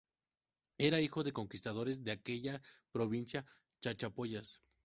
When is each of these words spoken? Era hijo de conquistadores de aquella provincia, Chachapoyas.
Era 0.79 0.99
hijo 0.99 1.21
de 1.21 1.31
conquistadores 1.31 2.03
de 2.03 2.11
aquella 2.11 2.59
provincia, 2.91 3.45
Chachapoyas. 3.81 4.59